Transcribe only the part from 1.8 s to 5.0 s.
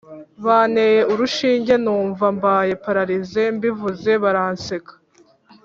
numva mbaye pararaze mbivuze baranseka